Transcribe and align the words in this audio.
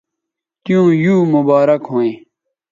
تیوں 0.63 0.87
یو 1.03 1.15
مبارک 1.33 1.83
ھویں 1.91 2.13